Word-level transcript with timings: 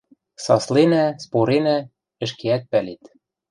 Сасленӓ, 0.43 1.05
споренӓ, 1.23 1.77
ӹшкеӓт 2.23 2.63
пӓлет... 2.71 3.03